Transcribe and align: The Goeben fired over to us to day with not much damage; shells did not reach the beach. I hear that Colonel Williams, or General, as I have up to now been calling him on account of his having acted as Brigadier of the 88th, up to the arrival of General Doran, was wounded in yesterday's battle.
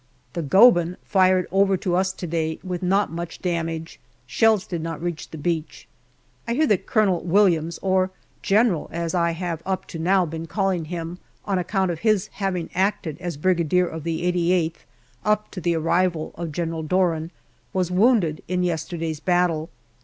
The 0.33 0.41
Goeben 0.41 0.97
fired 1.03 1.45
over 1.51 1.77
to 1.77 1.95
us 1.95 2.11
to 2.11 2.25
day 2.25 2.57
with 2.63 2.81
not 2.81 3.11
much 3.11 3.39
damage; 3.39 3.99
shells 4.25 4.65
did 4.65 4.81
not 4.81 4.99
reach 4.99 5.29
the 5.29 5.37
beach. 5.37 5.87
I 6.47 6.55
hear 6.55 6.65
that 6.65 6.87
Colonel 6.87 7.21
Williams, 7.23 7.77
or 7.83 8.09
General, 8.41 8.89
as 8.91 9.13
I 9.13 9.33
have 9.33 9.61
up 9.63 9.85
to 9.89 9.99
now 9.99 10.25
been 10.25 10.47
calling 10.47 10.85
him 10.85 11.19
on 11.45 11.59
account 11.59 11.91
of 11.91 11.99
his 11.99 12.29
having 12.33 12.71
acted 12.73 13.19
as 13.19 13.37
Brigadier 13.37 13.85
of 13.87 14.03
the 14.03 14.23
88th, 14.23 14.85
up 15.23 15.51
to 15.51 15.61
the 15.61 15.75
arrival 15.75 16.31
of 16.33 16.51
General 16.51 16.81
Doran, 16.81 17.29
was 17.71 17.91
wounded 17.91 18.41
in 18.47 18.63
yesterday's 18.63 19.19
battle. 19.19 19.69